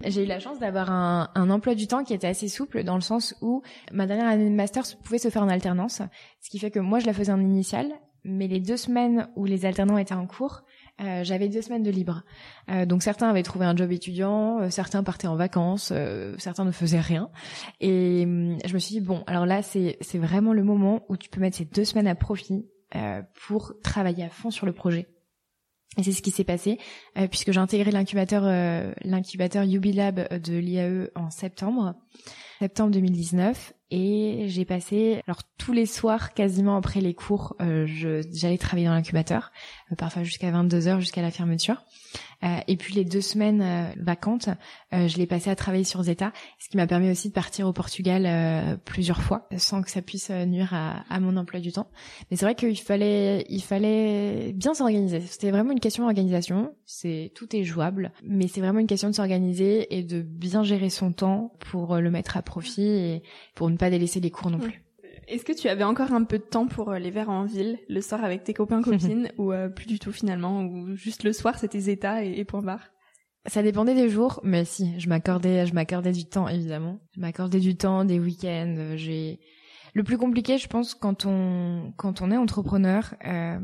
[0.06, 2.96] J'ai eu la chance d'avoir un, un, emploi du temps qui était assez souple dans
[2.96, 6.02] le sens où ma dernière année de master pouvait se faire en alternance,
[6.42, 7.94] ce qui fait que moi je la faisais en initiale,
[8.26, 10.64] mais les deux semaines où les alternants étaient en cours,
[11.02, 12.24] euh, j'avais deux semaines de libre.
[12.70, 16.66] Euh, donc certains avaient trouvé un job étudiant, euh, certains partaient en vacances, euh, certains
[16.66, 17.30] ne faisaient rien.
[17.82, 21.18] Et hum, je me suis dit bon, alors là c'est c'est vraiment le moment où
[21.18, 24.74] tu peux mettre ces deux semaines à profit euh, pour travailler à fond sur le
[24.74, 25.08] projet
[25.98, 26.80] Et c'est ce qui s'est passé
[27.30, 28.44] puisque j'ai intégré l'incubateur
[29.04, 31.94] l'incubateur Ubilab de l'IAE en septembre
[32.64, 37.86] septembre 2019 et j'ai passé alors tous les soirs quasiment après les cours euh,
[38.32, 39.52] j'allais travailler dans l'incubateur
[39.92, 41.84] euh, parfois jusqu'à 22 heures jusqu'à la fermeture
[42.44, 44.50] euh, et puis les deux semaines euh, vacantes,
[44.94, 47.68] euh, je l'ai passé à travailler sur Zeta, ce qui m'a permis aussi de partir
[47.68, 51.90] au Portugal plusieurs fois, sans que ça puisse nuire à, à mon emploi du temps.
[52.30, 55.22] Mais c'est vrai qu'il fallait, il fallait bien s'organiser.
[55.22, 56.76] C'était vraiment une question d'organisation.
[56.86, 60.90] C'est tout est jouable, mais c'est vraiment une question de s'organiser et de bien gérer
[60.90, 63.24] son temps pour le mettre à profit et
[63.56, 64.84] pour ne pas délaisser les cours non plus.
[65.34, 67.80] Est-ce que tu avais encore un peu de temps pour euh, les verres en ville
[67.90, 71.34] le soir avec tes copains copines ou euh, plus du tout finalement ou juste le
[71.34, 72.94] soir c'était Zeta et, et point barre
[73.46, 77.00] ça dépendait des jours, mais si, je m'accordais, je m'accordais du temps évidemment.
[77.12, 78.76] Je m'accordais du temps, des week-ends.
[78.78, 79.40] Euh, j'ai
[79.94, 83.60] le plus compliqué, je pense, quand on quand on est entrepreneur, euh,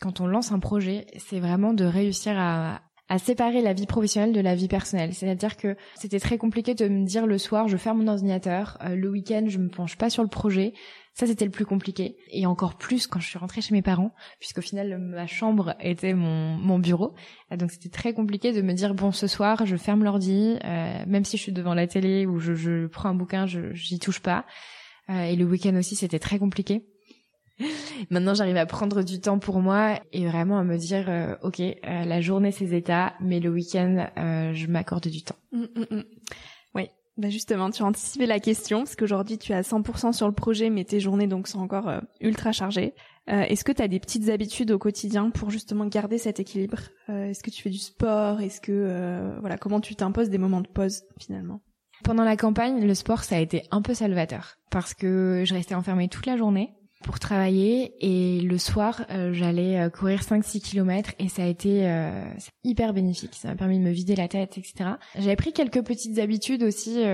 [0.00, 4.32] quand on lance un projet, c'est vraiment de réussir à à séparer la vie professionnelle
[4.32, 5.12] de la vie personnelle.
[5.12, 8.94] C'est-à-dire que c'était très compliqué de me dire le soir, je ferme mon ordinateur, euh,
[8.94, 10.72] le week-end, je me penche pas sur le projet.
[11.14, 12.16] Ça, c'était le plus compliqué.
[12.30, 16.12] Et encore plus quand je suis rentrée chez mes parents, puisqu'au final, ma chambre était
[16.12, 17.14] mon, mon bureau.
[17.56, 21.24] Donc, c'était très compliqué de me dire, bon, ce soir, je ferme l'ordi, euh, même
[21.24, 24.20] si je suis devant la télé ou je, je prends un bouquin, je j'y touche
[24.20, 24.44] pas.
[25.08, 26.84] Euh, et le week-end aussi, c'était très compliqué.
[28.10, 31.60] Maintenant, j'arrive à prendre du temps pour moi et vraiment à me dire, euh, ok,
[31.60, 35.36] euh, la journée c'est états, mais le week-end, euh, je m'accorde du temps.
[35.52, 36.04] Mm, mm, mm.
[36.74, 40.34] Oui, bah justement, tu as anticipé la question parce qu'aujourd'hui tu as 100% sur le
[40.34, 42.94] projet, mais tes journées donc sont encore ultra chargées.
[43.26, 46.78] Est-ce que tu as des petites habitudes au quotidien pour justement garder cet équilibre?
[47.08, 48.40] Est-ce que tu fais du sport?
[48.40, 51.60] Est-ce que voilà, comment tu t'imposes des moments de pause finalement?
[52.02, 55.74] Pendant la campagne, le sport, ça a été un peu salvateur parce que je restais
[55.76, 61.12] enfermée toute la journée pour travailler et le soir euh, j'allais euh, courir 5-6 km
[61.18, 62.24] et ça a été euh,
[62.64, 63.34] hyper bénéfique.
[63.34, 67.04] Ça m'a permis de me vider la tête etc j'avais pris quelques petites habitudes aussi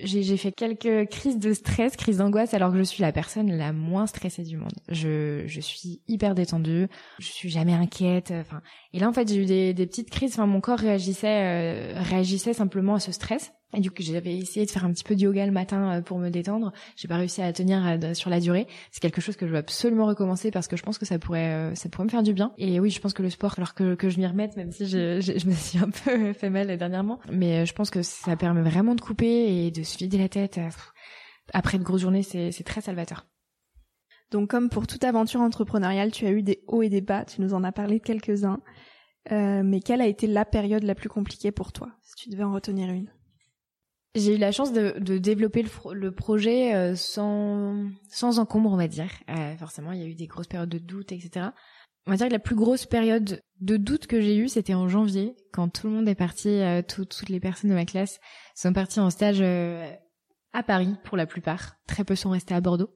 [0.00, 3.72] j'ai fait quelques crises de stress crises d'angoisse alors que je suis la personne la
[3.72, 4.74] moins stressée du monde.
[4.88, 8.60] Je, je suis hyper détendue je suis jamais inquiète enfin.
[8.92, 12.52] Et là en fait j'ai eu des, des petites crises enfin mon corps réagissait réagissait
[12.52, 15.20] simplement à ce stress et du coup, j'avais essayé de faire un petit peu de
[15.20, 16.72] yoga le matin euh, pour me détendre.
[16.96, 18.66] J'ai pas réussi à tenir euh, sur la durée.
[18.90, 21.52] C'est quelque chose que je veux absolument recommencer parce que je pense que ça pourrait,
[21.52, 22.52] euh, ça pourrait me faire du bien.
[22.58, 25.46] Et oui, je pense que le sport, alors que, je m'y remette, même si je,
[25.46, 29.00] me suis un peu fait mal dernièrement, mais je pense que ça permet vraiment de
[29.00, 30.58] couper et de se vider la tête.
[31.52, 33.26] Après une grosse journée, c'est, très salvateur.
[34.32, 37.24] Donc, comme pour toute aventure entrepreneuriale, tu as eu des hauts et des bas.
[37.24, 38.60] Tu nous en as parlé de quelques-uns.
[39.30, 42.52] Mais quelle a été la période la plus compliquée pour toi, si tu devais en
[42.52, 43.10] retenir une?
[44.14, 48.76] J'ai eu la chance de, de développer le, le, projet euh, sans, sans encombre, on
[48.76, 49.10] va dire.
[49.28, 51.50] Euh, forcément, il y a eu des grosses périodes de doute, etc.
[52.06, 54.88] On va dire que la plus grosse période de doute que j'ai eue, c'était en
[54.88, 58.18] janvier, quand tout le monde est parti, euh, toutes les personnes de ma classe
[58.56, 59.88] sont parties en stage euh,
[60.52, 61.76] à Paris pour la plupart.
[61.86, 62.90] Très peu sont restés à Bordeaux.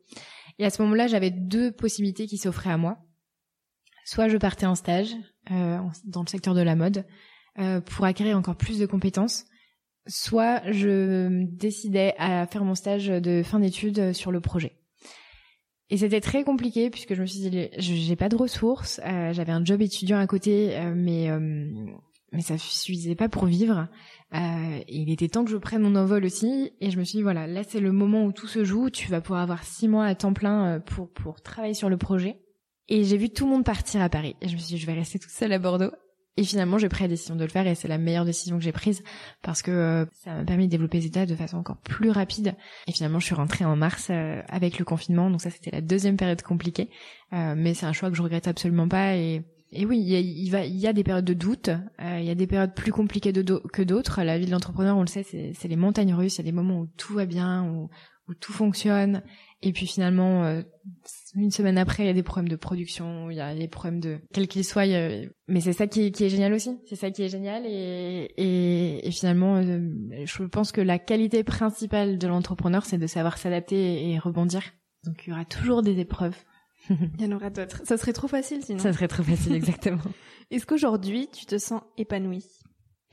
[0.59, 2.98] Et à ce moment-là, j'avais deux possibilités qui s'offraient à moi.
[4.05, 5.14] Soit je partais en stage
[5.48, 7.07] dans le secteur de la mode
[7.87, 9.46] pour acquérir encore plus de compétences,
[10.07, 14.73] soit je décidais à faire mon stage de fin d'études sur le projet.
[15.90, 19.53] Et c'était très compliqué puisque je me suis dit j'ai pas de ressources, euh, j'avais
[19.53, 21.38] un job étudiant à côté euh, mais euh,
[22.33, 23.87] mais ça suffisait pas pour vivre.
[24.33, 27.47] il était temps que je prenne mon envol aussi et je me suis dit voilà,
[27.47, 30.14] là c'est le moment où tout se joue, tu vas pouvoir avoir six mois à
[30.14, 32.40] temps plein pour pour travailler sur le projet.
[32.88, 34.87] Et j'ai vu tout le monde partir à Paris et je me suis dit je
[34.87, 35.93] vais rester toute seule à Bordeaux
[36.37, 38.64] et finalement, j'ai pris la décision de le faire et c'est la meilleure décision que
[38.64, 39.05] j'ai prise
[39.42, 42.57] parce que euh, ça m'a permis de développer Zeta de façon encore plus rapide.
[42.88, 45.81] Et finalement, je suis rentrée en mars euh, avec le confinement, donc ça c'était la
[45.81, 46.90] deuxième période compliquée.
[47.33, 49.42] Euh, mais c'est un choix que je regrette absolument pas et
[49.77, 50.09] et oui, il
[50.49, 51.68] y a, y a des périodes de doute,
[51.99, 54.23] il y a des périodes plus compliquées que d'autres.
[54.23, 56.37] La vie de l'entrepreneur, on le sait, c'est les montagnes russes.
[56.37, 57.90] Il y a des moments où tout va bien, où,
[58.29, 59.23] où tout fonctionne,
[59.65, 60.63] et puis finalement, euh,
[61.35, 63.99] une semaine après, il y a des problèmes de production, il y a des problèmes
[63.99, 64.87] de quel qu'il soit.
[65.49, 66.79] Mais c'est ça qui est, qui est, génial aussi.
[66.87, 67.65] C'est ça qui est génial.
[67.67, 69.79] Et, et, et finalement, euh,
[70.27, 74.63] je pense que la qualité principale de l'entrepreneur, c'est de savoir s'adapter et rebondir.
[75.05, 76.37] Donc il y aura toujours des épreuves.
[76.91, 77.81] il y en aura d'autres.
[77.85, 78.79] Ça serait trop facile sinon.
[78.79, 80.03] Ça serait trop facile, exactement.
[80.51, 82.45] Est-ce qu'aujourd'hui, tu te sens épanouie?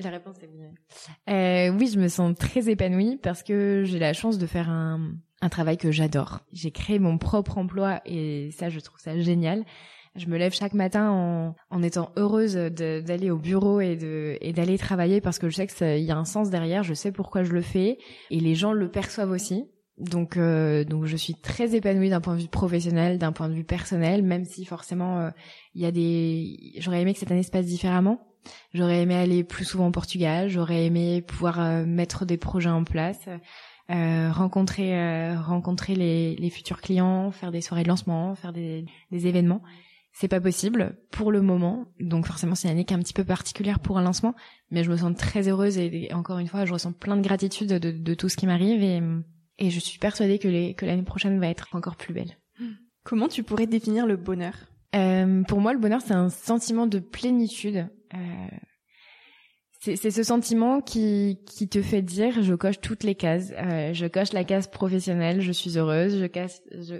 [0.03, 0.65] La réponse est oui.
[1.29, 5.13] Euh, oui, je me sens très épanouie parce que j'ai la chance de faire un,
[5.41, 6.39] un travail que j'adore.
[6.51, 9.65] J'ai créé mon propre emploi et ça, je trouve ça génial.
[10.15, 14.51] Je me lève chaque matin en, en étant heureuse d'aller au bureau et de et
[14.51, 17.43] d'aller travailler parce que je sais qu'il y a un sens derrière, je sais pourquoi
[17.43, 17.97] je le fais
[18.29, 19.69] et les gens le perçoivent aussi.
[19.97, 23.53] Donc, euh, donc je suis très épanouie d'un point de vue professionnel, d'un point de
[23.53, 25.29] vue personnel, même si forcément euh,
[25.75, 26.73] il y a des.
[26.79, 28.19] J'aurais aimé que cette année se passe différemment.
[28.73, 30.49] J'aurais aimé aller plus souvent au Portugal.
[30.49, 33.29] J'aurais aimé pouvoir euh, mettre des projets en place,
[33.89, 39.61] rencontrer rencontrer les, les, futurs clients, faire des soirées de lancement, faire des, des événements.
[40.13, 43.13] C'est pas possible pour le moment, donc forcément c'est une année qui est un petit
[43.13, 44.33] peu particulière pour un lancement,
[44.69, 47.69] mais je me sens très heureuse et, encore une fois je ressens plein de gratitude
[47.69, 49.01] de, de tout ce qui m'arrive et
[49.61, 52.37] et je suis persuadée que, les, que l'année prochaine va être encore plus belle.
[53.03, 54.55] Comment tu pourrais définir le bonheur?
[54.95, 57.87] Euh, Pour moi, le bonheur, c'est un sentiment de plénitude.
[58.13, 58.17] Euh,
[59.79, 63.51] c'est, c'est ce sentiment qui, qui te fait dire je coche toutes les cases.
[63.57, 66.19] Euh, je coche la case professionnelle, je suis heureuse.
[66.19, 66.95] Je, casse, je,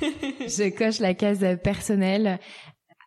[0.00, 2.38] je coche la case personnelle.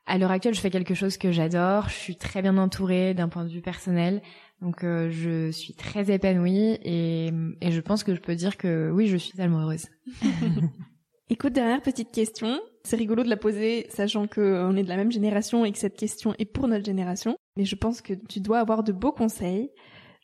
[0.06, 1.90] À l'heure actuelle, je fais quelque chose que j'adore.
[1.90, 4.22] Je suis très bien entourée d'un point de vue personnel.
[4.62, 8.92] Donc euh, je suis très épanouie et, et, je pense que je peux dire que
[8.94, 9.88] oui, je suis tellement heureuse.
[11.32, 12.60] Écoute, dernière petite question.
[12.84, 15.96] C'est rigolo de la poser, sachant qu'on est de la même génération et que cette
[15.96, 17.38] question est pour notre génération.
[17.56, 19.70] Mais je pense que tu dois avoir de beaux conseils.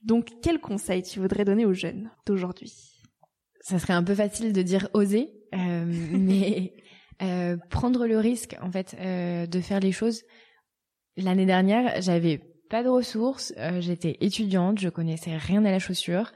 [0.03, 2.73] Donc, quels conseils tu voudrais donner aux jeunes d'aujourd'hui?
[3.61, 6.73] Ça serait un peu facile de dire oser, euh, mais
[7.21, 10.23] euh, prendre le risque, en fait, euh, de faire les choses.
[11.15, 16.33] L'année dernière, j'avais pas de ressources, euh, j'étais étudiante, je connaissais rien à la chaussure.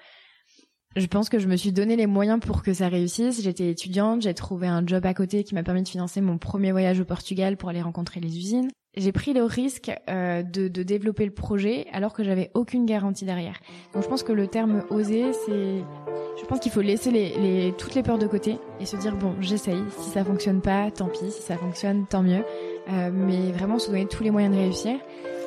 [0.98, 3.42] Je pense que je me suis donné les moyens pour que ça réussisse.
[3.42, 6.74] J'étais étudiante, j'ai trouvé un job à côté qui m'a permis de financer mon premier
[6.74, 8.70] voyage au Portugal pour aller rencontrer les usines.
[8.98, 13.24] J'ai pris le risque euh, de, de, développer le projet alors que j'avais aucune garantie
[13.24, 13.58] derrière.
[13.94, 15.78] Donc je pense que le terme oser, c'est,
[16.38, 19.16] je pense qu'il faut laisser les, les, toutes les peurs de côté et se dire
[19.16, 19.82] bon, j'essaye.
[19.98, 21.32] Si ça fonctionne pas, tant pis.
[21.32, 22.44] Si ça fonctionne, tant mieux.
[22.90, 25.00] Euh, mais vraiment se donner tous les moyens de réussir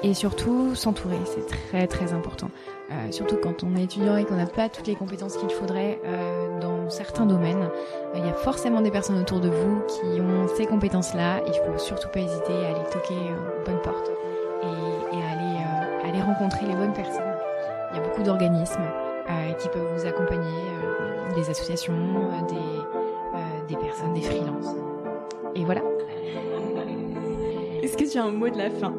[0.02, 2.50] et surtout s'entourer, c'est très très important.
[2.90, 5.98] Euh, surtout quand on est étudiant et qu'on n'a pas toutes les compétences qu'il faudrait
[6.04, 7.62] euh, dans certains domaines.
[7.62, 11.40] Euh, il y a forcément des personnes autour de vous qui ont ces compétences-là.
[11.46, 14.10] Il faut surtout pas hésiter à aller toquer aux bonnes portes
[14.62, 17.22] et, et à aller, aller rencontrer les bonnes personnes.
[17.90, 18.84] Il y a beaucoup d'organismes
[19.58, 20.52] qui peuvent vous accompagner,
[21.34, 21.94] des associations,
[22.48, 24.74] des, des personnes, des freelances.
[25.54, 25.80] Et voilà.
[27.82, 28.92] Est-ce que tu as un mot de la fin?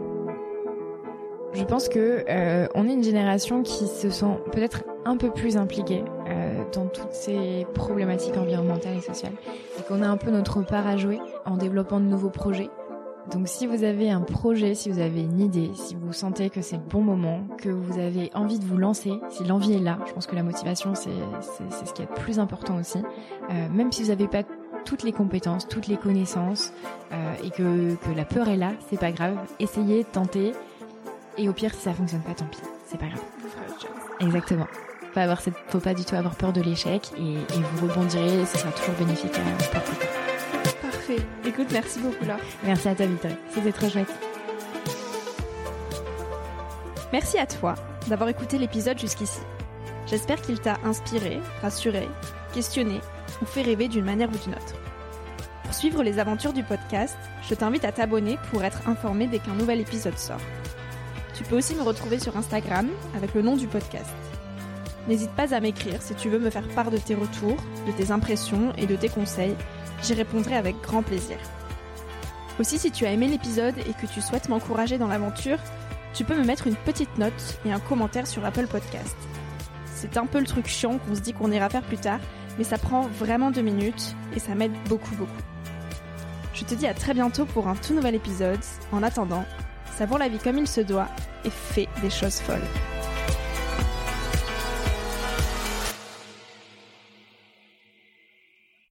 [1.55, 5.57] Je pense que euh, on est une génération qui se sent peut-être un peu plus
[5.57, 9.33] impliquée euh, dans toutes ces problématiques environnementales et sociales,
[9.79, 12.69] et qu'on a un peu notre part à jouer en développant de nouveaux projets.
[13.31, 16.61] Donc si vous avez un projet, si vous avez une idée, si vous sentez que
[16.61, 19.97] c'est le bon moment, que vous avez envie de vous lancer, si l'envie est là,
[20.05, 21.09] je pense que la motivation c'est
[21.85, 22.99] ce qui est le plus important aussi.
[22.99, 24.43] Euh, même si vous n'avez pas
[24.83, 26.71] toutes les compétences, toutes les connaissances,
[27.43, 29.35] et que, que la peur est là, c'est pas grave.
[29.59, 30.51] Essayez, tentez.
[31.37, 33.21] Et au pire, si ça fonctionne pas, tant pis, c'est pas grave.
[34.21, 34.67] Exactement.
[35.13, 35.55] Faut, avoir cette...
[35.67, 38.95] Faut pas du tout avoir peur de l'échec et, et vous rebondirez, ce sera toujours
[38.95, 39.43] bénéfique tard.
[39.71, 41.17] Parfait.
[41.45, 42.39] Écoute, merci beaucoup Laure.
[42.63, 44.11] Merci à toi Victoria, c'était très chouette.
[47.13, 47.75] Merci à toi
[48.07, 49.39] d'avoir écouté l'épisode jusqu'ici.
[50.07, 52.07] J'espère qu'il t'a inspiré, rassuré,
[52.53, 52.99] questionné
[53.41, 54.75] ou fait rêver d'une manière ou d'une autre.
[55.63, 57.17] Pour suivre les aventures du podcast,
[57.47, 60.41] je t'invite à t'abonner pour être informé dès qu'un nouvel épisode sort.
[61.35, 64.09] Tu peux aussi me retrouver sur Instagram avec le nom du podcast.
[65.07, 68.11] N'hésite pas à m'écrire si tu veux me faire part de tes retours, de tes
[68.11, 69.55] impressions et de tes conseils.
[70.01, 71.37] J'y répondrai avec grand plaisir.
[72.59, 75.59] Aussi, si tu as aimé l'épisode et que tu souhaites m'encourager dans l'aventure,
[76.13, 79.17] tu peux me mettre une petite note et un commentaire sur Apple Podcast.
[79.93, 82.19] C'est un peu le truc chiant qu'on se dit qu'on ira faire plus tard,
[82.57, 85.31] mais ça prend vraiment deux minutes et ça m'aide beaucoup beaucoup.
[86.53, 88.59] Je te dis à très bientôt pour un tout nouvel épisode.
[88.93, 89.43] En attendant,
[89.97, 91.07] Savoure la vie comme il se doit
[91.45, 92.94] et fais des choses folles.